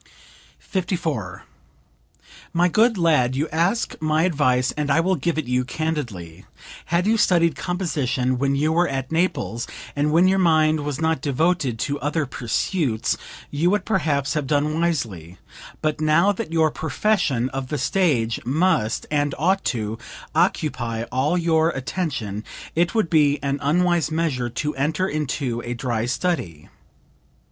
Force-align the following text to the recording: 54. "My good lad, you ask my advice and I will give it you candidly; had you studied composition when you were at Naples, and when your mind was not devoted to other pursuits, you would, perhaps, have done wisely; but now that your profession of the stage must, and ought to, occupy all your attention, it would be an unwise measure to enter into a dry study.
54. 0.57 1.45
"My 2.53 2.67
good 2.69 2.97
lad, 2.97 3.35
you 3.35 3.47
ask 3.49 3.95
my 4.01 4.23
advice 4.23 4.71
and 4.71 4.89
I 4.89 4.99
will 4.99 5.13
give 5.15 5.37
it 5.37 5.45
you 5.45 5.63
candidly; 5.63 6.43
had 6.85 7.05
you 7.05 7.17
studied 7.17 7.55
composition 7.55 8.39
when 8.39 8.55
you 8.55 8.71
were 8.73 8.87
at 8.87 9.11
Naples, 9.11 9.67
and 9.95 10.11
when 10.11 10.27
your 10.27 10.39
mind 10.39 10.79
was 10.79 10.99
not 10.99 11.21
devoted 11.21 11.77
to 11.77 11.99
other 11.99 12.25
pursuits, 12.25 13.15
you 13.51 13.69
would, 13.69 13.85
perhaps, 13.85 14.33
have 14.33 14.47
done 14.47 14.73
wisely; 14.81 15.37
but 15.83 16.01
now 16.01 16.31
that 16.31 16.51
your 16.51 16.71
profession 16.71 17.49
of 17.49 17.67
the 17.67 17.77
stage 17.77 18.43
must, 18.43 19.05
and 19.11 19.35
ought 19.37 19.63
to, 19.65 19.99
occupy 20.33 21.03
all 21.11 21.37
your 21.37 21.69
attention, 21.69 22.43
it 22.73 22.95
would 22.95 23.07
be 23.11 23.37
an 23.43 23.59
unwise 23.61 24.09
measure 24.09 24.49
to 24.49 24.73
enter 24.75 25.07
into 25.07 25.61
a 25.63 25.75
dry 25.75 26.07
study. 26.07 26.69